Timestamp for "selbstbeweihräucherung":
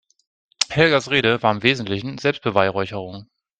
2.17-3.29